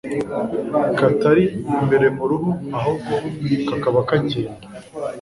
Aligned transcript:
katari 0.99 1.43
imbere 1.79 2.07
mu 2.17 2.25
ruhu 2.29 2.49
ahubwo 2.77 3.13
kakaba 3.69 3.99
kagenda 4.09 4.65